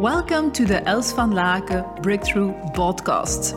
[0.00, 3.54] Welcome to the Els van Laken Breakthrough Podcast.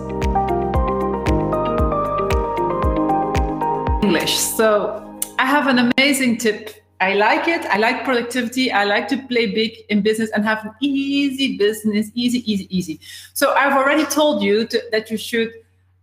[4.03, 4.37] English.
[4.37, 6.69] So, I have an amazing tip.
[7.01, 7.65] I like it.
[7.65, 8.71] I like productivity.
[8.71, 12.99] I like to play big in business and have an easy business, easy, easy, easy.
[13.33, 15.51] So, I've already told you to, that you should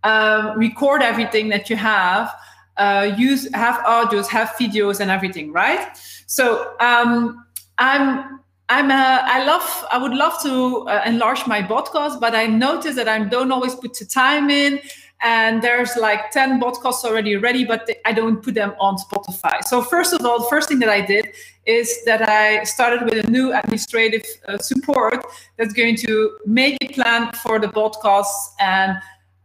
[0.03, 2.33] um, record everything that you have
[2.77, 5.97] uh, use have audios, have videos, and everything, right?
[6.27, 7.45] So um,
[7.77, 8.39] I'm
[8.69, 12.95] I'm uh, I love I would love to uh, enlarge my podcast, but I notice
[12.95, 14.79] that I don't always put the time in.
[15.23, 19.63] And there's like 10 podcasts already ready, but I don't put them on Spotify.
[19.63, 21.29] So, first of all, the first thing that I did
[21.65, 25.25] is that I started with a new administrative uh, support
[25.57, 28.97] that's going to make a plan for the podcasts and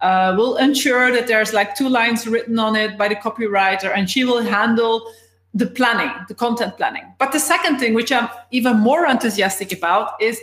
[0.02, 4.10] uh, will ensure that there's like two lines written on it by the copywriter and
[4.10, 5.10] she will handle
[5.54, 7.04] the planning the content planning.
[7.18, 10.40] But the second thing which i'm even more enthusiastic about is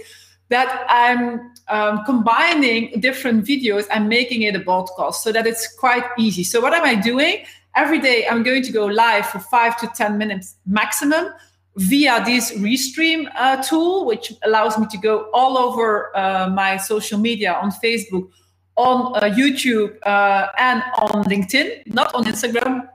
[0.50, 6.06] that i'm um, combining different videos and making it a podcast so that it's quite
[6.18, 6.44] easy.
[6.44, 7.44] So what am i doing?
[7.76, 11.34] Every day i'm going to go live for five to ten minutes maximum
[11.76, 17.20] via this restream uh, tool which allows me to go all over uh, my social
[17.20, 18.28] media on facebook
[18.80, 22.88] on uh, YouTube uh, and on LinkedIn, not on Instagram,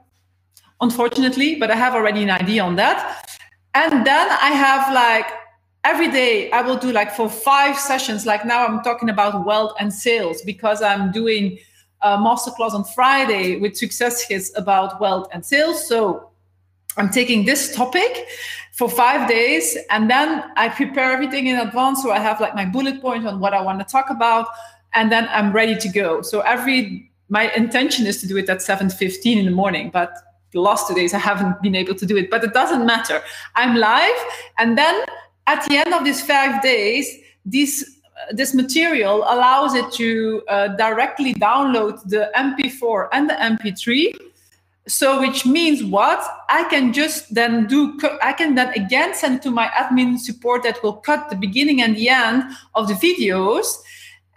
[0.81, 3.27] unfortunately, but I have already an idea on that.
[3.73, 5.27] And then I have like
[5.83, 8.25] every day I will do like for five sessions.
[8.25, 11.59] Like now I'm talking about wealth and sales because I'm doing
[12.01, 15.87] a masterclass on Friday with Success Hits about wealth and sales.
[15.87, 16.29] So
[16.97, 18.25] I'm taking this topic
[18.73, 22.01] for five days and then I prepare everything in advance.
[22.01, 24.47] So I have like my bullet point on what I want to talk about
[24.93, 26.21] and then I'm ready to go.
[26.21, 30.11] So every my intention is to do it at 7:15 in the morning, but
[30.61, 32.29] last two days I haven't been able to do it.
[32.29, 33.21] But it doesn't matter.
[33.55, 34.15] I'm live,
[34.57, 35.05] and then
[35.47, 37.07] at the end of these five days,
[37.45, 37.97] this
[38.31, 44.15] this material allows it to uh, directly download the MP4 and the MP3.
[44.87, 46.23] So, which means what?
[46.47, 50.81] I can just then do, I can then again send to my admin support that
[50.81, 52.43] will cut the beginning and the end
[52.73, 53.65] of the videos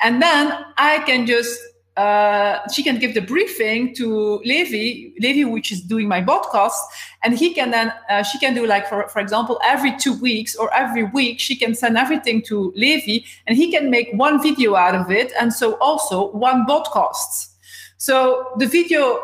[0.01, 1.59] and then I can just
[1.99, 6.79] uh, she can give the briefing to Levi, Levi, which is doing my podcast,
[7.25, 10.55] and he can then uh, she can do like for for example every two weeks
[10.55, 14.77] or every week she can send everything to Levi, and he can make one video
[14.77, 17.49] out of it, and so also one podcast.
[17.97, 19.19] So the video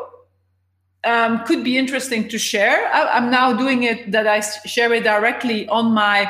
[1.05, 2.93] um, could be interesting to share.
[2.93, 6.29] I, am now doing it that I share it directly on my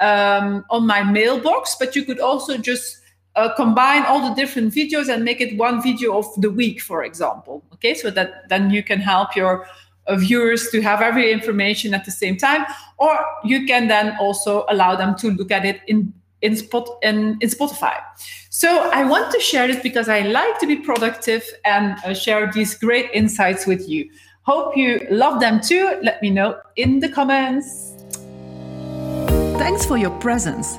[0.00, 3.01] um, on my mailbox, but you could also just
[3.36, 7.02] uh, combine all the different videos and make it one video of the week, for
[7.02, 7.62] example.
[7.74, 9.66] Okay, so that then you can help your
[10.06, 12.64] uh, viewers to have every information at the same time,
[12.98, 16.12] or you can then also allow them to look at it in
[16.42, 17.94] in spot in, in Spotify.
[18.50, 22.50] So I want to share this because I like to be productive and uh, share
[22.52, 24.10] these great insights with you.
[24.42, 25.98] Hope you love them too.
[26.02, 27.94] Let me know in the comments.
[29.56, 30.78] Thanks for your presence.